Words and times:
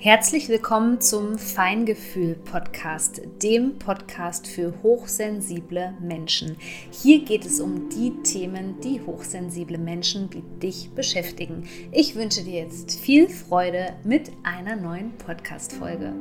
Herzlich 0.00 0.48
willkommen 0.48 1.00
zum 1.00 1.38
Feingefühl 1.38 2.36
Podcast, 2.36 3.20
dem 3.42 3.80
Podcast 3.80 4.46
für 4.46 4.72
hochsensible 4.84 5.92
Menschen. 6.00 6.56
Hier 6.92 7.24
geht 7.24 7.44
es 7.44 7.58
um 7.58 7.88
die 7.88 8.12
Themen, 8.22 8.80
die 8.80 9.00
hochsensible 9.04 9.76
Menschen 9.76 10.32
wie 10.32 10.44
dich 10.62 10.90
beschäftigen. 10.94 11.68
Ich 11.90 12.14
wünsche 12.14 12.44
dir 12.44 12.62
jetzt 12.62 13.00
viel 13.00 13.28
Freude 13.28 13.96
mit 14.04 14.30
einer 14.44 14.76
neuen 14.76 15.18
Podcast-Folge. 15.18 16.12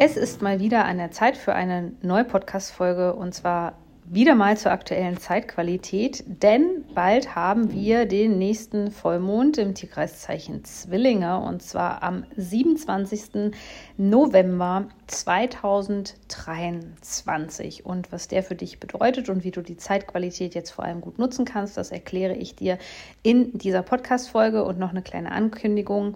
Es 0.00 0.16
ist 0.16 0.42
mal 0.42 0.60
wieder 0.60 0.84
an 0.84 0.98
der 0.98 1.10
Zeit 1.10 1.36
für 1.36 1.56
eine 1.56 1.90
neue 2.02 2.22
Podcast-Folge 2.22 3.14
und 3.14 3.34
zwar 3.34 3.72
wieder 4.04 4.36
mal 4.36 4.56
zur 4.56 4.70
aktuellen 4.70 5.18
Zeitqualität, 5.18 6.22
denn 6.24 6.84
bald 6.94 7.34
haben 7.34 7.72
wir 7.72 8.06
den 8.06 8.38
nächsten 8.38 8.92
Vollmond 8.92 9.58
im 9.58 9.74
Tierkreiszeichen 9.74 10.62
Zwillinge 10.62 11.40
und 11.40 11.64
zwar 11.64 12.04
am 12.04 12.22
27. 12.36 13.50
November 13.96 14.86
2023. 15.08 17.84
Und 17.84 18.12
was 18.12 18.28
der 18.28 18.44
für 18.44 18.54
dich 18.54 18.78
bedeutet 18.78 19.28
und 19.28 19.42
wie 19.42 19.50
du 19.50 19.62
die 19.62 19.78
Zeitqualität 19.78 20.54
jetzt 20.54 20.70
vor 20.70 20.84
allem 20.84 21.00
gut 21.00 21.18
nutzen 21.18 21.44
kannst, 21.44 21.76
das 21.76 21.90
erkläre 21.90 22.36
ich 22.36 22.54
dir 22.54 22.78
in 23.24 23.58
dieser 23.58 23.82
Podcast-Folge 23.82 24.62
und 24.62 24.78
noch 24.78 24.90
eine 24.90 25.02
kleine 25.02 25.32
Ankündigung 25.32 26.14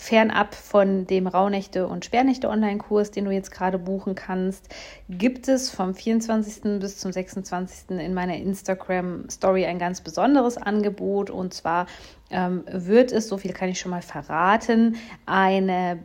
fernab 0.00 0.54
von 0.54 1.06
dem 1.06 1.26
Rauhnächte- 1.26 1.86
und 1.86 2.06
Sperrnächte-Online-Kurs, 2.06 3.10
den 3.10 3.26
du 3.26 3.32
jetzt 3.32 3.50
gerade 3.50 3.78
buchen 3.78 4.14
kannst, 4.14 4.66
gibt 5.10 5.46
es 5.46 5.68
vom 5.68 5.94
24. 5.94 6.80
bis 6.80 6.96
zum 6.96 7.12
26. 7.12 7.90
in 7.90 8.14
meiner 8.14 8.36
Instagram-Story 8.36 9.66
ein 9.66 9.78
ganz 9.78 10.00
besonderes 10.00 10.56
Angebot. 10.56 11.28
Und 11.28 11.52
zwar 11.52 11.84
ähm, 12.30 12.64
wird 12.70 13.12
es, 13.12 13.28
so 13.28 13.38
viel 13.38 13.52
kann 13.52 13.68
ich 13.68 13.80
schon 13.80 13.90
mal 13.90 14.02
verraten, 14.02 14.96
eine, 15.26 15.98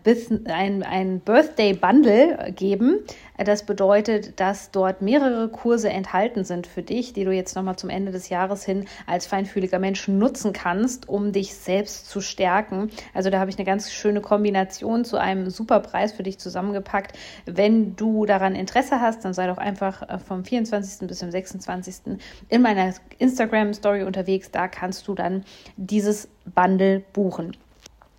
ein, 0.46 0.84
ein 0.84 1.20
Birthday-Bundle 1.20 2.54
geben. 2.56 3.00
Das 3.38 3.64
bedeutet, 3.64 4.40
dass 4.40 4.72
dort 4.72 5.02
mehrere 5.02 5.50
Kurse 5.50 5.90
enthalten 5.90 6.46
sind 6.46 6.68
für 6.68 6.82
dich, 6.82 7.12
die 7.12 7.26
du 7.26 7.32
jetzt 7.32 7.56
nochmal 7.56 7.76
zum 7.76 7.90
Ende 7.90 8.14
des 8.14 8.30
Jahres 8.30 8.64
hin 8.64 8.86
als 9.08 9.28
feinfühliger 9.28 9.78
Mensch 9.78 10.08
nutzen 10.08 10.54
kannst, 10.54 11.10
um 11.10 11.34
dich 11.34 11.54
selbst 11.54 12.10
zu 12.10 12.22
stärken. 12.22 12.92
Also 13.14 13.30
da 13.30 13.40
habe 13.40 13.50
ich 13.50 13.58
eine 13.58 13.66
ganz 13.66 13.92
schöne 13.92 14.22
Kombination 14.22 15.04
zu 15.04 15.18
einem 15.18 15.50
super 15.50 15.82
Preis 15.82 16.14
für 16.14 16.24
dich 16.24 16.40
zusammengepackt. 16.40 17.18
Wenn 17.46 17.98
du 17.98 18.26
daran 18.26 18.56
Interesse 18.56 19.02
hast, 19.02 19.26
dann 19.26 19.34
sei 19.34 19.48
doch 19.48 19.58
einfach 19.58 20.02
äh, 20.04 20.18
vom 20.18 20.46
24. 20.46 21.06
bis 21.08 21.20
zum 21.20 21.30
26. 21.30 22.18
in 22.48 22.62
meiner 22.62 22.94
Instagram-Story 23.20 24.04
unterwegs. 24.04 24.52
Da 24.52 24.70
kannst 24.70 25.10
du 25.10 25.14
dann 25.14 25.44
dieses 25.76 26.15
Bundle 26.54 27.04
buchen. 27.14 27.56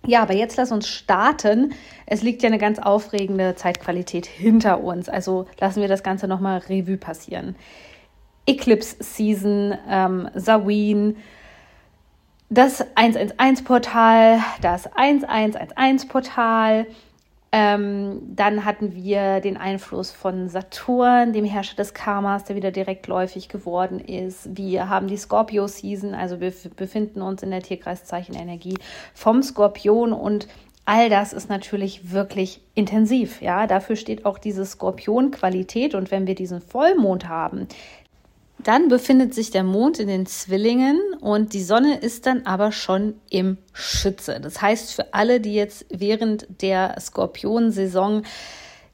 Ja, 0.05 0.21
aber 0.21 0.33
jetzt 0.33 0.55
lass 0.55 0.71
uns 0.71 0.87
starten. 0.87 1.73
Es 2.05 2.21
liegt 2.23 2.41
ja 2.41 2.47
eine 2.47 2.57
ganz 2.57 2.79
aufregende 2.79 3.55
Zeitqualität 3.55 4.25
hinter 4.25 4.81
uns. 4.81 5.09
Also 5.09 5.47
lassen 5.59 5.81
wir 5.81 5.89
das 5.89 6.01
Ganze 6.01 6.27
nochmal 6.27 6.59
Revue 6.59 6.97
passieren. 6.97 7.55
Eclipse 8.45 8.95
Season, 9.01 9.77
ähm, 9.89 10.29
Zaween, 10.35 11.17
das 12.49 12.85
111-Portal, 12.95 14.39
das 14.61 14.89
1111-Portal, 14.91 16.87
ähm, 17.51 18.21
dann 18.35 18.65
hatten 18.65 18.93
wir 18.93 19.39
den 19.39 19.57
Einfluss 19.57 20.11
von 20.11 20.49
Saturn, 20.49 21.31
dem 21.31 21.45
Herrscher 21.45 21.75
des 21.75 21.93
Karmas, 21.93 22.43
der 22.43 22.55
wieder 22.55 22.71
direktläufig 22.71 23.47
geworden 23.47 23.99
ist. 23.99 24.57
Wir 24.57 24.89
haben 24.89 25.07
die 25.07 25.17
Scorpio-Season, 25.17 26.13
also 26.13 26.41
wir 26.41 26.51
befinden 26.75 27.21
uns 27.21 27.43
in 27.43 27.51
der 27.51 27.61
Tierkreiszeichen 27.61 28.35
Energie 28.35 28.75
vom 29.13 29.41
Skorpion 29.41 30.11
und 30.11 30.47
all 30.87 31.09
das 31.09 31.33
ist 31.33 31.49
natürlich 31.49 32.11
wirklich 32.11 32.61
intensiv. 32.73 33.41
Ja, 33.41 33.67
dafür 33.67 33.97
steht 33.97 34.25
auch 34.25 34.37
diese 34.37 34.65
Skorpion-Qualität. 34.65 35.95
Und 35.95 36.11
wenn 36.11 36.27
wir 36.27 36.35
diesen 36.35 36.61
Vollmond 36.61 37.27
haben, 37.27 37.67
dann 38.67 38.89
befindet 38.89 39.33
sich 39.33 39.49
der 39.49 39.63
Mond 39.63 39.97
in 39.97 40.09
den 40.09 40.25
Zwillingen 40.25 40.99
und 41.21 41.53
die 41.53 41.63
Sonne 41.63 41.99
ist 41.99 42.25
dann 42.25 42.45
aber 42.45 42.73
schon 42.73 43.15
im 43.29 43.57
Schütze. 43.71 44.41
Das 44.41 44.61
heißt, 44.61 44.93
für 44.93 45.13
alle, 45.13 45.39
die 45.39 45.53
jetzt 45.53 45.85
während 45.89 46.47
der 46.61 46.99
Skorpionsaison 46.99 48.23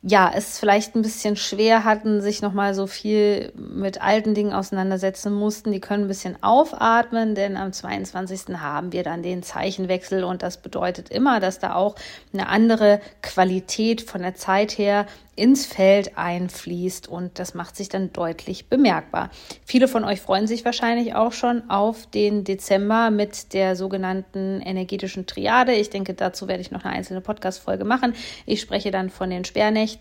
ja, 0.06 0.30
es 0.36 0.60
vielleicht 0.60 0.96
ein 0.96 1.02
bisschen 1.02 1.38
schwer 1.38 1.86
hatten, 1.86 2.22
sich 2.22 2.42
nochmal 2.42 2.74
so 2.74 2.88
viel 2.88 3.54
mit 3.56 4.02
alten 4.02 4.34
Dingen 4.34 4.52
auseinandersetzen 4.52 5.34
mussten. 5.34 5.72
Die 5.72 5.80
können 5.80 6.06
ein 6.06 6.08
bisschen 6.10 6.36
aufatmen, 6.44 7.36
denn 7.36 7.56
am 7.56 7.72
22. 7.72 8.58
haben 8.60 8.92
wir 8.92 9.04
dann 9.04 9.24
den 9.24 9.44
Zeichenwechsel 9.44 10.26
und 10.26 10.44
das 10.44 10.58
bedeutet 10.58 11.08
immer, 11.08 11.40
dass 11.40 11.60
da 11.60 11.76
auch 11.76 11.96
eine 12.34 12.50
andere 12.50 13.00
Qualität 13.22 14.02
von 14.02 14.24
der 14.24 14.36
Zeit 14.36 14.78
her 14.78 15.06
ins 15.36 15.66
Feld 15.66 16.16
einfließt 16.16 17.08
und 17.08 17.40
das 17.40 17.56
macht 17.56 17.76
sich 17.76 17.90
dann 17.90 18.14
deutlich 18.14 18.68
bemerkbar. 18.68 19.32
Viele 19.66 19.88
von 19.88 20.04
euch 20.04 20.22
freuen 20.22 20.46
sich 20.46 20.64
wahrscheinlich 20.64 21.16
auch 21.16 21.32
schon 21.32 21.72
auf 21.72 22.06
den 22.06 22.44
Dezember 22.44 23.10
mit 23.10 23.54
der 23.54 23.76
sogenannten 23.76 24.62
energetischen 24.62 25.26
Triade. 25.26 25.74
Ich 25.74 25.90
denke, 25.90 26.14
dazu 26.14 26.48
werde 26.48 26.62
ich 26.62 26.70
noch 26.70 26.86
eine 26.86 26.94
einzelne 26.94 27.22
Podcast-Folge 27.22 27.84
machen. 27.84 28.14
Ich 28.46 28.62
spreche 28.62 28.92
dann 28.92 29.10
von 29.10 29.32
den 29.32 29.44
Sperrnächten, 29.44 29.93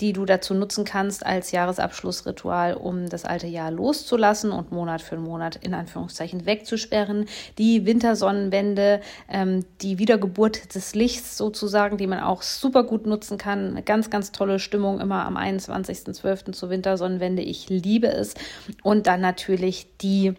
die 0.00 0.12
du 0.12 0.24
dazu 0.24 0.54
nutzen 0.54 0.84
kannst 0.84 1.24
als 1.24 1.52
Jahresabschlussritual, 1.52 2.74
um 2.74 3.08
das 3.08 3.24
alte 3.24 3.46
Jahr 3.46 3.70
loszulassen 3.70 4.50
und 4.50 4.72
Monat 4.72 5.02
für 5.02 5.16
Monat 5.16 5.56
in 5.56 5.74
Anführungszeichen 5.74 6.46
wegzusperren. 6.46 7.26
Die 7.58 7.86
Wintersonnenwende, 7.86 9.00
ähm, 9.28 9.64
die 9.82 9.98
Wiedergeburt 9.98 10.74
des 10.74 10.94
Lichts 10.94 11.36
sozusagen, 11.36 11.96
die 11.96 12.06
man 12.06 12.20
auch 12.20 12.42
super 12.42 12.84
gut 12.84 13.06
nutzen 13.06 13.38
kann. 13.38 13.70
Eine 13.70 13.82
ganz, 13.82 14.10
ganz 14.10 14.32
tolle 14.32 14.58
Stimmung 14.58 15.00
immer 15.00 15.24
am 15.24 15.36
21.12. 15.36 16.52
zur 16.52 16.70
Wintersonnenwende. 16.70 17.42
Ich 17.42 17.68
liebe 17.68 18.08
es. 18.08 18.34
Und 18.82 19.06
dann 19.06 19.20
natürlich 19.20 19.86
die 19.98 20.34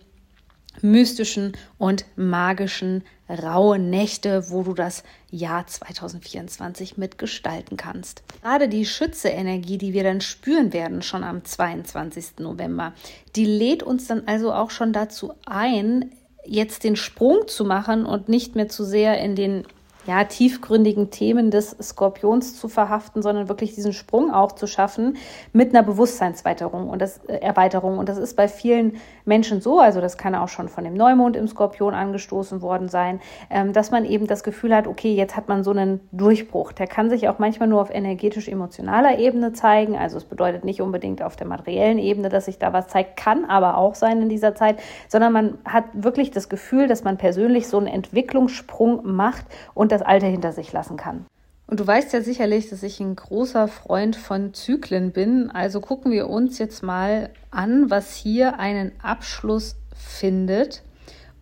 mystischen 0.81 1.53
und 1.78 2.06
magischen 2.16 3.03
rauen 3.30 3.90
Nächte, 3.90 4.50
wo 4.50 4.63
du 4.63 4.74
das 4.74 5.03
Jahr 5.31 5.66
2024 5.66 6.97
mitgestalten 6.97 7.78
kannst. 7.78 8.24
Gerade 8.41 8.69
die 8.69 8.86
Schütze-Energie, 8.86 9.78
die 9.78 9.94
wir 9.94 10.03
dann 10.03 10.22
spüren 10.22 10.74
werden, 10.74 11.02
schon 11.02 11.24
am 11.24 11.44
22. 11.44 12.40
November, 12.40 12.94
die 13.36 13.46
lädt 13.46 13.84
uns 13.84 14.08
dann 14.08 14.24
also 14.28 14.53
auch 14.53 14.69
schon 14.69 14.94
dazu 14.94 15.34
ein, 15.46 16.12
jetzt 16.46 16.84
den 16.84 16.96
Sprung 16.96 17.47
zu 17.47 17.66
machen 17.66 18.06
und 18.06 18.30
nicht 18.30 18.56
mehr 18.56 18.69
zu 18.69 18.84
sehr 18.84 19.19
in 19.19 19.36
den 19.36 19.66
ja, 20.08 20.24
tiefgründigen 20.24 21.10
Themen 21.10 21.52
des 21.52 21.76
Skorpions 21.82 22.60
zu 22.60 22.68
verhaften, 22.68 23.22
sondern 23.22 23.50
wirklich 23.50 23.74
diesen 23.74 23.94
Sprung 23.94 24.34
auch 24.34 24.52
zu 24.52 24.68
schaffen 24.68 25.18
mit 25.54 25.76
einer 25.76 25.84
Bewusstseinserweiterung 25.84 26.90
und 26.90 27.02
das 27.02 27.18
äh, 27.26 27.38
Erweiterung. 27.38 27.98
Und 27.98 28.10
das 28.10 28.18
ist 28.18 28.36
bei 28.36 28.48
vielen 28.48 28.98
Menschen 29.26 29.62
so, 29.62 29.80
also 29.80 30.02
das 30.02 30.18
kann 30.18 30.36
auch 30.36 30.50
schon 30.50 30.70
von 30.70 30.84
dem 30.84 30.94
Neumond 30.94 31.36
im 31.36 31.48
Skorpion 31.48 31.94
angestoßen 31.94 32.62
worden 32.62 32.90
sein, 32.90 33.20
ähm, 33.50 33.74
dass 33.74 33.92
man 33.92 34.06
eben 34.06 34.28
das 34.28 34.44
Gefühl 34.44 34.76
hat, 34.76 34.88
okay, 34.88 35.14
jetzt 35.16 35.36
hat 35.36 35.48
man 35.48 35.64
so 35.64 35.72
einen 35.72 36.00
Durchbruch. 36.12 36.72
Der 36.72 36.88
kann 36.88 37.10
sich 37.10 37.28
auch 37.28 37.40
manchmal 37.40 37.68
nur 37.68 37.82
auf 37.82 37.90
energetisch-emotionaler 37.90 39.18
Ebene 39.18 39.54
zeigen. 39.54 39.96
Also 39.98 40.18
es 40.18 40.26
bedeutet 40.26 40.64
nicht 40.64 40.82
unbedingt 40.82 41.24
auf 41.24 41.36
der 41.36 41.48
materiellen 41.48 41.98
Ebene, 41.98 42.30
dass 42.30 42.46
sich 42.46 42.60
da 42.60 42.74
was 42.74 42.88
zeigt, 42.88 43.18
kann 43.18 43.46
aber 43.46 43.78
auch 43.78 43.96
sein 43.96 44.22
in 44.22 44.30
dieser 44.30 44.54
Zeit, 44.56 44.78
sondern 45.08 45.34
man 45.34 45.58
hat 45.66 45.86
wirklich 45.94 46.32
das 46.32 46.50
Gefühl, 46.50 46.88
dass 46.88 47.04
man 47.04 47.18
persönlich 47.18 47.68
so 47.68 47.78
einen 47.78 47.88
Entwicklungssprung 47.88 49.02
macht 49.04 49.46
und 49.74 49.92
das 49.97 50.06
Alte 50.06 50.25
hinter 50.25 50.51
sich 50.51 50.72
lassen 50.72 50.97
kann. 50.97 51.25
Und 51.67 51.79
du 51.79 51.88
weißt 51.88 52.13
ja 52.13 52.22
sicherlich, 52.22 52.69
dass 52.69 52.83
ich 52.83 53.00
ein 53.00 53.16
großer 53.16 53.68
Freund 53.68 54.15
von 54.15 54.53
Zyklen 54.53 55.12
bin. 55.12 55.50
Also 55.50 55.81
gucken 55.81 56.12
wir 56.12 56.30
uns 56.30 56.59
jetzt 56.59 56.83
mal 56.83 57.31
an, 57.50 57.89
was 57.89 58.15
hier 58.15 58.59
einen 58.59 58.92
Abschluss 59.01 59.75
findet. 59.95 60.83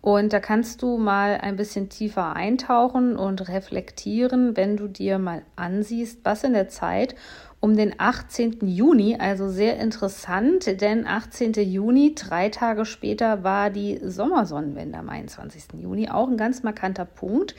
Und 0.00 0.32
da 0.32 0.40
kannst 0.40 0.82
du 0.82 0.98
mal 0.98 1.38
ein 1.40 1.56
bisschen 1.56 1.88
tiefer 1.88 2.36
eintauchen 2.36 3.16
und 3.16 3.48
reflektieren, 3.48 4.56
wenn 4.56 4.76
du 4.76 4.86
dir 4.86 5.18
mal 5.18 5.42
ansiehst, 5.56 6.20
was 6.24 6.44
in 6.44 6.52
der 6.52 6.68
Zeit 6.68 7.14
um 7.60 7.74
den 7.74 7.98
18. 7.98 8.58
Juni, 8.66 9.16
also 9.18 9.48
sehr 9.48 9.78
interessant, 9.78 10.82
denn 10.82 11.06
18. 11.06 11.54
Juni, 11.54 12.14
drei 12.14 12.50
Tage 12.50 12.84
später, 12.84 13.42
war 13.42 13.70
die 13.70 13.98
Sommersonnenwende 14.02 14.98
am 14.98 15.08
21. 15.08 15.80
Juni, 15.80 16.10
auch 16.10 16.28
ein 16.28 16.36
ganz 16.36 16.62
markanter 16.62 17.06
Punkt 17.06 17.54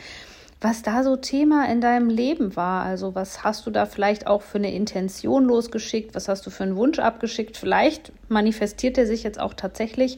was 0.62 0.81
da 0.81 1.04
so 1.04 1.16
Thema 1.16 1.69
in 1.69 1.81
deinem 1.81 2.10
Leben 2.10 2.56
war. 2.56 2.84
Also 2.84 3.13
was 3.13 3.44
hast 3.44 3.66
du 3.66 3.72
da 3.72 3.86
vielleicht 3.86 4.28
auch 4.28 4.42
für 4.42 4.57
eine 4.57 4.74
Intention 4.74 5.46
losgeschickt? 5.46 6.16
Was 6.16 6.28
hast 6.28 6.46
du 6.46 6.50
für 6.50 6.63
einen 6.63 6.75
Wunsch 6.75 7.00
abgeschickt? 7.00 7.57
Vielleicht 7.57 8.12
manifestiert 8.30 8.98
er 8.98 9.06
sich 9.06 9.24
jetzt 9.24 9.40
auch 9.40 9.54
tatsächlich 9.54 10.18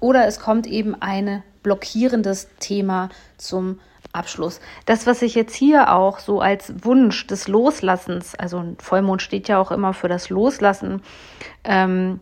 oder 0.00 0.26
es 0.26 0.40
kommt 0.40 0.66
eben 0.66 0.94
ein 1.00 1.42
blockierendes 1.62 2.48
Thema 2.60 3.08
zum 3.36 3.80
Abschluss. 4.12 4.60
Das, 4.86 5.06
was 5.06 5.22
ich 5.22 5.34
jetzt 5.34 5.54
hier 5.54 5.92
auch 5.92 6.18
so 6.18 6.40
als 6.40 6.72
Wunsch 6.84 7.26
des 7.26 7.48
Loslassens, 7.48 8.34
also 8.34 8.74
Vollmond 8.78 9.22
steht 9.22 9.48
ja 9.48 9.58
auch 9.58 9.70
immer 9.70 9.92
für 9.92 10.08
das 10.08 10.30
Loslassen, 10.30 11.02
ähm, 11.64 12.20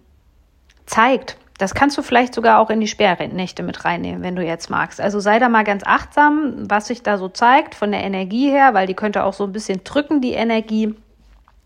zeigt, 0.85 1.37
das 1.59 1.75
kannst 1.75 1.97
du 1.97 2.03
vielleicht 2.03 2.35
sogar 2.35 2.59
auch 2.59 2.71
in 2.71 2.81
die 2.81 2.87
Sperrnächte 2.87 3.63
mit 3.63 3.85
reinnehmen, 3.85 4.23
wenn 4.23 4.37
du 4.37 4.45
jetzt 4.45 4.71
magst. 4.71 5.01
Also 5.01 5.21
sei 5.21 5.39
da 5.39 5.49
mal 5.49 5.65
ganz 5.65 5.83
achtsam, 5.85 6.71
was 6.71 6.89
sich 6.89 7.03
da 7.03 7.19
so 7.19 7.29
zeigt 7.29 7.75
von 7.75 7.91
der 7.91 8.05
Energie 8.05 8.51
her, 8.51 8.75
weil 8.75 8.87
die 8.87 8.95
könnte 8.95 9.25
auch 9.25 9.33
so 9.33 9.45
ein 9.45 9.53
bisschen 9.53 9.83
drücken, 9.85 10.21
die 10.21 10.33
Energie 10.33 10.95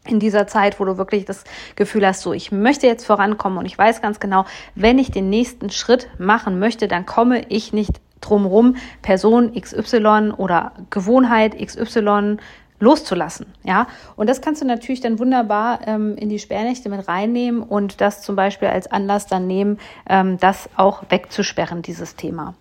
in 0.06 0.18
dieser 0.18 0.46
Zeit, 0.46 0.80
wo 0.80 0.84
du 0.84 0.96
wirklich 0.96 1.24
das 1.24 1.44
Gefühl 1.76 2.06
hast, 2.06 2.22
so 2.22 2.32
ich 2.32 2.52
möchte 2.52 2.86
jetzt 2.86 3.04
vorankommen 3.04 3.58
und 3.58 3.66
ich 3.66 3.76
weiß 3.76 4.00
ganz 4.00 4.18
genau, 4.18 4.46
wenn 4.74 4.98
ich 4.98 5.10
den 5.10 5.28
nächsten 5.28 5.70
Schritt 5.70 6.08
machen 6.18 6.58
möchte, 6.58 6.88
dann 6.88 7.04
komme 7.04 7.44
ich 7.48 7.72
nicht 7.72 8.00
drumrum, 8.20 8.76
Person 9.02 9.52
XY 9.54 10.32
oder 10.36 10.72
Gewohnheit 10.90 11.56
XY 11.58 12.38
loszulassen. 12.80 13.46
Ja, 13.62 13.86
und 14.16 14.28
das 14.28 14.40
kannst 14.40 14.62
du 14.62 14.66
natürlich 14.66 15.00
dann 15.00 15.18
wunderbar 15.18 15.80
ähm, 15.86 16.16
in 16.16 16.28
die 16.28 16.38
Sperrnächte 16.38 16.88
mit 16.88 17.06
reinnehmen 17.06 17.62
und 17.62 18.00
das 18.00 18.22
zum 18.22 18.34
Beispiel 18.34 18.68
als 18.68 18.90
Anlass 18.90 19.26
dann 19.26 19.46
nehmen, 19.46 19.78
ähm, 20.08 20.38
das 20.38 20.68
auch 20.76 21.04
wegzusperren, 21.08 21.82
dieses 21.82 22.16
Thema. 22.16 22.54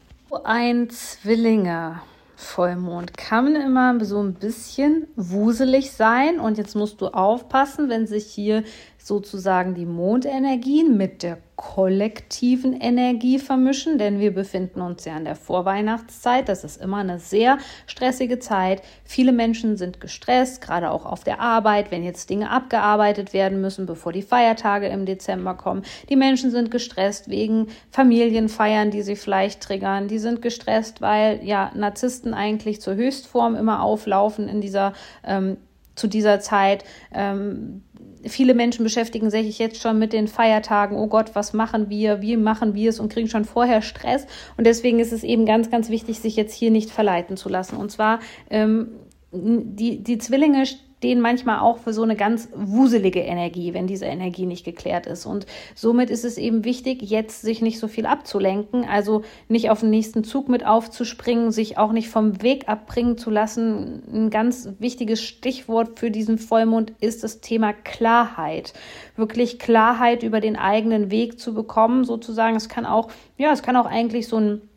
Ein 0.43 0.89
Zwillinge. 0.89 2.01
Vollmond 2.35 3.17
kann 3.17 3.53
immer 3.53 4.03
so 4.05 4.23
ein 4.23 4.33
bisschen 4.33 5.07
wuselig 5.17 5.91
sein 5.91 6.39
und 6.39 6.57
jetzt 6.57 6.73
musst 6.73 7.01
du 7.01 7.07
aufpassen, 7.07 7.89
wenn 7.89 8.07
sich 8.07 8.27
hier 8.27 8.63
sozusagen 9.01 9.73
die 9.73 9.85
Mondenergien 9.85 10.97
mit 10.97 11.23
der 11.23 11.37
kollektiven 11.55 12.79
Energie 12.79 13.39
vermischen, 13.39 13.97
denn 13.97 14.19
wir 14.19 14.33
befinden 14.33 14.81
uns 14.81 15.03
ja 15.03 15.17
in 15.17 15.25
der 15.25 15.35
Vorweihnachtszeit. 15.35 16.47
Das 16.47 16.63
ist 16.63 16.81
immer 16.81 16.97
eine 16.97 17.19
sehr 17.19 17.57
stressige 17.85 18.39
Zeit. 18.39 18.81
Viele 19.03 19.31
Menschen 19.31 19.75
sind 19.75 19.99
gestresst, 19.99 20.61
gerade 20.61 20.91
auch 20.91 21.05
auf 21.05 21.23
der 21.23 21.41
Arbeit, 21.41 21.91
wenn 21.91 22.03
jetzt 22.03 22.29
Dinge 22.29 22.49
abgearbeitet 22.49 23.33
werden 23.33 23.59
müssen, 23.59 23.85
bevor 23.85 24.13
die 24.13 24.21
Feiertage 24.21 24.87
im 24.87 25.05
Dezember 25.05 25.55
kommen. 25.55 25.83
Die 26.09 26.15
Menschen 26.15 26.51
sind 26.51 26.71
gestresst 26.71 27.29
wegen 27.29 27.67
Familienfeiern, 27.91 28.91
die 28.91 29.01
sie 29.01 29.15
vielleicht 29.15 29.61
triggern. 29.61 30.07
Die 30.07 30.19
sind 30.19 30.41
gestresst, 30.41 31.01
weil 31.01 31.43
ja 31.43 31.71
Narzissten 31.75 32.33
eigentlich 32.33 32.79
zur 32.79 32.95
Höchstform 32.95 33.55
immer 33.55 33.83
auflaufen 33.83 34.47
in 34.47 34.61
dieser 34.61 34.93
ähm, 35.25 35.57
zu 35.99 36.07
dieser 36.07 36.39
Zeit. 36.39 36.83
Ähm, 37.13 37.83
viele 38.25 38.53
Menschen 38.53 38.83
beschäftigen 38.83 39.29
sich 39.29 39.59
jetzt 39.59 39.81
schon 39.81 39.99
mit 39.99 40.13
den 40.13 40.27
Feiertagen. 40.27 40.97
Oh 40.97 41.07
Gott, 41.07 41.31
was 41.35 41.53
machen 41.53 41.89
wir? 41.89 42.21
Wie 42.21 42.37
machen 42.37 42.73
wir 42.73 42.89
es? 42.89 42.99
Und 42.99 43.11
kriegen 43.11 43.29
schon 43.29 43.45
vorher 43.45 43.81
Stress. 43.81 44.25
Und 44.57 44.65
deswegen 44.65 44.99
ist 44.99 45.11
es 45.11 45.23
eben 45.23 45.45
ganz, 45.45 45.69
ganz 45.69 45.89
wichtig, 45.89 46.19
sich 46.19 46.35
jetzt 46.35 46.53
hier 46.53 46.71
nicht 46.71 46.89
verleiten 46.89 47.37
zu 47.37 47.49
lassen. 47.49 47.77
Und 47.77 47.91
zwar 47.91 48.19
ähm, 48.49 48.89
die, 49.31 50.03
die 50.03 50.17
Zwillinge 50.17 50.65
stehen 50.99 51.21
manchmal 51.21 51.59
auch 51.59 51.77
für 51.77 51.93
so 51.93 52.03
eine 52.03 52.17
ganz 52.17 52.49
wuselige 52.53 53.21
Energie, 53.21 53.73
wenn 53.73 53.87
diese 53.87 54.03
Energie 54.03 54.45
nicht 54.45 54.65
geklärt 54.65 55.05
ist. 55.05 55.25
Und 55.25 55.45
somit 55.73 56.09
ist 56.09 56.25
es 56.25 56.37
eben 56.37 56.65
wichtig, 56.65 57.01
jetzt 57.01 57.41
sich 57.41 57.61
nicht 57.61 57.79
so 57.79 57.87
viel 57.87 58.05
abzulenken, 58.05 58.83
also 58.83 59.23
nicht 59.47 59.69
auf 59.69 59.79
den 59.79 59.91
nächsten 59.91 60.25
Zug 60.25 60.49
mit 60.49 60.65
aufzuspringen, 60.65 61.53
sich 61.53 61.77
auch 61.77 61.93
nicht 61.93 62.09
vom 62.09 62.41
Weg 62.41 62.67
abbringen 62.67 63.17
zu 63.17 63.29
lassen. 63.29 64.03
Ein 64.13 64.29
ganz 64.29 64.67
wichtiges 64.79 65.23
Stichwort 65.23 65.97
für 65.99 66.11
diesen 66.11 66.37
Vollmond 66.37 66.91
ist 66.99 67.23
das 67.23 67.39
Thema 67.39 67.71
Klarheit. 67.71 68.73
Wirklich 69.15 69.57
Klarheit 69.57 70.21
über 70.21 70.41
den 70.41 70.57
eigenen 70.57 71.11
Weg 71.11 71.39
zu 71.39 71.53
bekommen, 71.53 72.03
sozusagen. 72.03 72.57
Es 72.57 72.67
kann 72.67 72.85
auch, 72.85 73.09
ja, 73.37 73.53
es 73.53 73.63
kann 73.63 73.77
auch 73.77 73.85
eigentlich 73.85 74.27
so 74.27 74.35
ein 74.35 74.68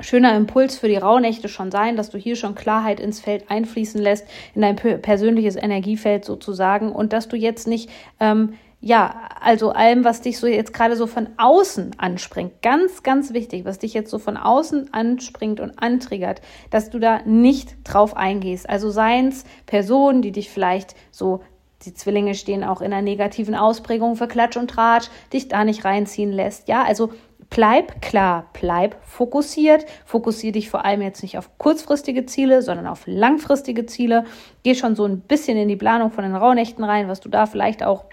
schöner 0.00 0.36
Impuls 0.36 0.76
für 0.76 0.88
die 0.88 0.96
Rauhnächte 0.96 1.48
schon 1.48 1.70
sein, 1.70 1.96
dass 1.96 2.10
du 2.10 2.18
hier 2.18 2.36
schon 2.36 2.54
Klarheit 2.54 3.00
ins 3.00 3.20
Feld 3.20 3.50
einfließen 3.50 4.00
lässt, 4.00 4.26
in 4.54 4.62
dein 4.62 4.76
persönliches 4.76 5.56
Energiefeld 5.56 6.24
sozusagen 6.24 6.92
und 6.92 7.12
dass 7.12 7.28
du 7.28 7.36
jetzt 7.36 7.68
nicht, 7.68 7.90
ähm, 8.18 8.54
ja, 8.80 9.14
also 9.40 9.70
allem, 9.70 10.04
was 10.04 10.20
dich 10.20 10.38
so 10.38 10.46
jetzt 10.46 10.74
gerade 10.74 10.96
so 10.96 11.06
von 11.06 11.28
außen 11.38 11.92
anspringt, 11.96 12.60
ganz, 12.60 13.02
ganz 13.02 13.32
wichtig, 13.32 13.64
was 13.64 13.78
dich 13.78 13.94
jetzt 13.94 14.10
so 14.10 14.18
von 14.18 14.36
außen 14.36 14.92
anspringt 14.92 15.60
und 15.60 15.78
antriggert, 15.78 16.42
dass 16.70 16.90
du 16.90 16.98
da 16.98 17.20
nicht 17.24 17.76
drauf 17.84 18.16
eingehst. 18.16 18.68
Also 18.68 18.90
seien 18.90 19.28
es 19.28 19.44
Personen, 19.64 20.20
die 20.20 20.32
dich 20.32 20.50
vielleicht 20.50 20.94
so 21.10 21.40
die 21.84 21.94
Zwillinge 21.94 22.34
stehen 22.34 22.64
auch 22.64 22.80
in 22.80 22.92
einer 22.92 23.02
negativen 23.02 23.54
Ausprägung 23.54 24.16
für 24.16 24.28
Klatsch 24.28 24.56
und 24.56 24.70
Tratsch, 24.70 25.08
dich 25.32 25.48
da 25.48 25.64
nicht 25.64 25.84
reinziehen 25.84 26.32
lässt. 26.32 26.68
Ja, 26.68 26.82
also 26.82 27.12
bleib 27.54 28.02
klar, 28.02 28.46
bleib 28.52 28.96
fokussiert. 29.04 29.86
Fokussiere 30.04 30.52
dich 30.52 30.68
vor 30.68 30.84
allem 30.84 31.00
jetzt 31.02 31.22
nicht 31.22 31.38
auf 31.38 31.56
kurzfristige 31.56 32.26
Ziele, 32.26 32.62
sondern 32.62 32.88
auf 32.88 33.04
langfristige 33.06 33.86
Ziele. 33.86 34.24
Geh 34.64 34.74
schon 34.74 34.96
so 34.96 35.04
ein 35.04 35.20
bisschen 35.20 35.56
in 35.56 35.68
die 35.68 35.76
Planung 35.76 36.10
von 36.10 36.24
den 36.24 36.34
Rauhnächten 36.34 36.82
rein, 36.82 37.06
was 37.06 37.20
du 37.20 37.28
da 37.28 37.46
vielleicht 37.46 37.84
auch 37.84 38.06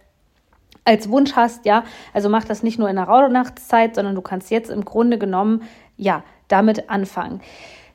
als 0.85 1.09
Wunsch 1.09 1.35
hast, 1.35 1.65
ja. 1.65 1.83
Also 2.13 2.29
mach 2.29 2.43
das 2.43 2.61
nicht 2.61 2.77
nur 2.77 2.87
in 2.87 2.97
der 2.97 3.05
Rauhnachtszeit, 3.05 3.95
sondern 3.95 4.13
du 4.13 4.21
kannst 4.21 4.51
jetzt 4.51 4.69
im 4.69 4.85
Grunde 4.85 5.17
genommen, 5.17 5.63
ja, 5.97 6.23
damit 6.47 6.91
anfangen. 6.91 7.41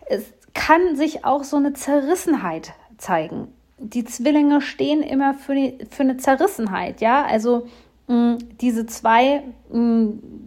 Es 0.06 0.32
kann 0.52 0.96
sich 0.96 1.25
auch 1.25 1.44
so 1.44 1.58
eine 1.58 1.75
Zerrissenheit 1.75 2.72
zeigen. 2.99 3.52
Die 3.78 4.04
Zwillinge 4.04 4.60
stehen 4.60 5.02
immer 5.02 5.34
für, 5.34 5.54
die, 5.54 5.78
für 5.90 6.02
eine 6.02 6.16
Zerrissenheit, 6.16 7.00
ja. 7.00 7.25
Also 7.25 7.69
diese 8.08 8.87
zwei 8.87 9.43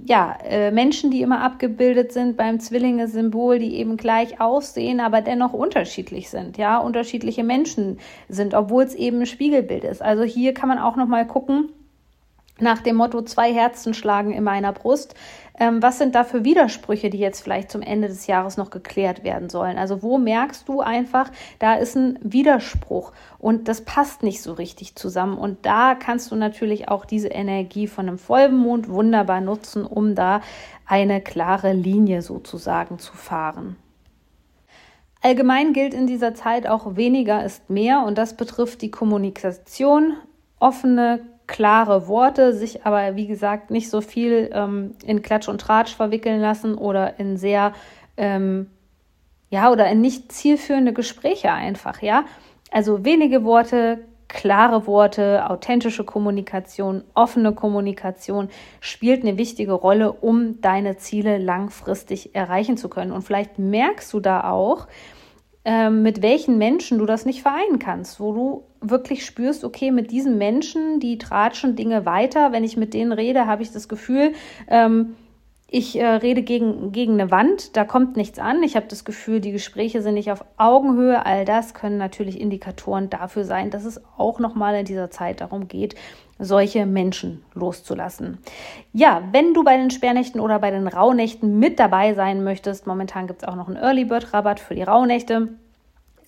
ja, 0.06 0.38
äh, 0.44 0.72
Menschen, 0.72 1.12
die 1.12 1.22
immer 1.22 1.42
abgebildet 1.42 2.14
sind 2.14 2.38
beim 2.38 2.60
Zwillinge-Symbol, 2.60 3.60
die 3.60 3.76
eben 3.76 3.98
gleich 3.98 4.40
aussehen, 4.40 5.02
aber 5.02 5.22
dennoch 5.22 5.54
unterschiedlich 5.54 6.30
sind, 6.30 6.58
ja, 6.58 6.78
unterschiedliche 6.78 7.44
Menschen 7.44 8.00
sind, 8.30 8.54
obwohl 8.54 8.84
es 8.84 8.96
eben 8.96 9.20
ein 9.20 9.26
Spiegelbild 9.26 9.84
ist. 9.84 10.02
Also 10.02 10.24
hier 10.24 10.54
kann 10.54 10.70
man 10.70 10.80
auch 10.80 10.96
noch 10.96 11.08
mal 11.08 11.28
gucken, 11.28 11.70
nach 12.62 12.82
dem 12.82 12.96
Motto 12.96 13.22
zwei 13.22 13.54
Herzen 13.54 13.94
schlagen 13.94 14.32
in 14.32 14.44
meiner 14.44 14.74
Brust. 14.74 15.16
Ähm, 15.60 15.82
was 15.82 15.98
sind 15.98 16.16
da 16.16 16.24
für 16.24 16.46
Widersprüche, 16.46 17.10
die 17.10 17.20
jetzt 17.20 17.42
vielleicht 17.42 17.70
zum 17.70 17.82
Ende 17.82 18.08
des 18.08 18.28
Jahres 18.28 18.56
noch 18.56 18.70
geklärt 18.70 19.24
werden 19.24 19.50
sollen? 19.50 19.78
Also 19.78 20.02
wo 20.02 20.18
merkst 20.18 20.68
du 20.70 20.80
einfach, 20.80 21.32
da 21.60 21.76
ist 21.76 21.96
ein 21.96 22.18
Widerspruch 22.22 23.12
und 23.38 23.68
das 23.68 23.82
passt 23.82 24.24
nicht 24.24 24.42
so 24.42 24.54
richtig 24.54 24.96
zusammen. 24.96 25.38
Und 25.38 25.66
da 25.66 25.96
kannst 25.96 26.32
du 26.32 26.36
natürlich 26.36 26.88
auch 26.88 27.06
diese 27.06 27.28
Energie 27.28 27.88
von 27.88 28.08
einem 28.08 28.18
Vollmond 28.18 28.90
wunderbar 28.90 29.42
nutzen, 29.42 29.86
um 29.86 30.16
da 30.16 30.42
eine 30.86 31.22
klare 31.22 31.74
Linie 31.74 32.22
sozusagen 32.22 32.98
zu 33.00 33.14
fahren. 33.14 33.76
Allgemein 35.22 35.74
gilt 35.74 35.94
in 35.94 36.08
dieser 36.08 36.34
Zeit 36.34 36.66
auch 36.66 36.96
weniger 36.96 37.44
ist 37.44 37.70
mehr 37.70 38.04
und 38.06 38.18
das 38.18 38.38
betrifft 38.38 38.82
die 38.82 38.92
Kommunikation, 38.92 40.14
offene, 40.60 41.20
klare 41.50 42.08
Worte, 42.08 42.54
sich 42.54 42.86
aber, 42.86 43.16
wie 43.16 43.26
gesagt, 43.26 43.72
nicht 43.72 43.90
so 43.90 44.02
viel 44.02 44.52
ähm, 44.54 44.92
in 45.04 45.24
Klatsch 45.24 45.50
und 45.50 45.60
Tratsch 45.60 45.96
verwickeln 45.96 46.40
lassen 46.40 46.76
oder 46.76 47.20
in 47.20 47.38
sehr, 47.38 47.74
ähm, 48.18 48.70
ja, 49.50 49.72
oder 49.72 49.90
in 49.90 50.00
nicht 50.00 50.32
zielführende 50.32 50.94
Gespräche 50.94 51.52
einfach, 51.52 52.04
ja. 52.04 52.26
Also 52.72 53.04
wenige 53.04 53.44
Worte, 53.44 53.98
klare 54.28 54.86
Worte, 54.86 55.50
authentische 55.50 56.04
Kommunikation, 56.04 57.04
offene 57.16 57.56
Kommunikation 57.56 58.50
spielt 58.80 59.24
eine 59.24 59.40
wichtige 59.40 59.74
Rolle, 59.74 60.12
um 60.12 60.62
deine 60.62 60.98
Ziele 60.98 61.40
langfristig 61.40 62.36
erreichen 62.36 62.78
zu 62.78 62.90
können. 62.90 63.12
Und 63.12 63.24
vielleicht 63.24 63.58
merkst 63.58 64.14
du 64.14 64.20
da 64.20 64.52
auch, 64.52 64.86
ähm, 65.72 66.02
mit 66.02 66.24
welchen 66.24 66.58
Menschen 66.58 66.98
du 66.98 67.06
das 67.06 67.28
nicht 67.28 67.44
vereinen 67.44 67.78
kannst, 67.78 68.20
wo 68.20 68.34
du 68.34 68.64
wirklich 68.82 69.24
spürst, 69.24 69.64
okay, 69.64 69.92
mit 69.92 70.10
diesen 70.10 70.40
Menschen, 70.40 71.00
die 71.00 71.20
tratschen 71.20 71.76
Dinge 71.76 72.08
weiter. 72.08 72.52
Wenn 72.52 72.64
ich 72.64 72.76
mit 72.76 72.96
denen 72.96 73.12
rede, 73.12 73.46
habe 73.46 73.62
ich 73.62 73.72
das 73.72 73.88
Gefühl, 73.88 74.34
ähm, 74.68 75.16
ich 75.70 76.00
äh, 76.00 76.08
rede 76.08 76.42
gegen, 76.42 76.92
gegen 76.92 77.14
eine 77.22 77.30
Wand, 77.30 77.78
da 77.78 77.86
kommt 77.86 78.18
nichts 78.18 78.40
an. 78.40 78.64
Ich 78.64 78.76
habe 78.76 78.88
das 78.90 79.06
Gefühl, 79.06 79.42
die 79.42 79.52
Gespräche 79.52 80.02
sind 80.02 80.16
nicht 80.16 80.32
auf 80.32 80.44
Augenhöhe. 80.58 81.24
All 81.24 81.46
das 81.46 81.76
können 81.76 82.00
natürlich 82.00 82.42
Indikatoren 82.42 83.12
dafür 83.12 83.44
sein, 83.44 83.70
dass 83.70 83.86
es 83.86 84.02
auch 84.18 84.40
nochmal 84.40 84.74
in 84.74 84.86
dieser 84.86 85.12
Zeit 85.12 85.40
darum 85.40 85.68
geht, 85.68 85.94
solche 86.40 86.86
Menschen 86.86 87.44
loszulassen. 87.54 88.40
Ja, 88.94 89.22
wenn 89.32 89.54
du 89.54 89.64
bei 89.64 89.78
den 89.78 89.92
Sperrnächten 89.92 90.42
oder 90.42 90.60
bei 90.60 90.72
den 90.72 90.88
Rauhnächten 90.88 91.60
mit 91.60 91.80
dabei 91.80 92.14
sein 92.14 92.44
möchtest, 92.44 92.88
momentan 92.88 93.28
gibt 93.28 93.44
es 93.44 93.48
auch 93.48 93.56
noch 93.56 93.68
einen 93.68 93.78
Early 93.78 94.06
Bird 94.06 94.34
Rabatt 94.34 94.60
für 94.60 94.74
die 94.74 94.84
Rauhnächte 94.84 95.50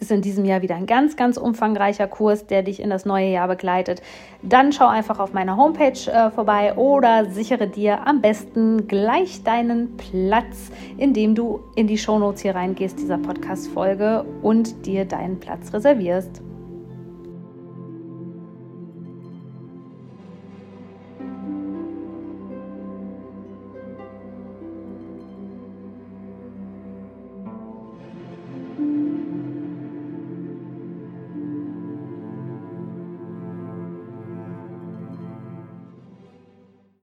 ist 0.01 0.11
in 0.11 0.21
diesem 0.21 0.45
Jahr 0.45 0.61
wieder 0.63 0.75
ein 0.75 0.87
ganz, 0.87 1.15
ganz 1.15 1.37
umfangreicher 1.37 2.07
Kurs, 2.07 2.47
der 2.47 2.63
dich 2.63 2.81
in 2.81 2.89
das 2.89 3.05
neue 3.05 3.29
Jahr 3.29 3.47
begleitet. 3.47 4.01
Dann 4.41 4.73
schau 4.73 4.87
einfach 4.87 5.19
auf 5.19 5.31
meiner 5.31 5.55
Homepage 5.55 6.11
äh, 6.11 6.31
vorbei 6.31 6.75
oder 6.75 7.29
sichere 7.29 7.67
dir 7.67 8.05
am 8.07 8.19
besten 8.19 8.87
gleich 8.87 9.43
deinen 9.43 9.95
Platz, 9.97 10.71
indem 10.97 11.35
du 11.35 11.61
in 11.75 11.87
die 11.87 11.99
Shownotes 11.99 12.41
hier 12.41 12.55
reingehst 12.55 12.99
dieser 12.99 13.19
Podcast-Folge 13.19 14.25
und 14.41 14.85
dir 14.85 15.05
deinen 15.05 15.39
Platz 15.39 15.71
reservierst. 15.71 16.41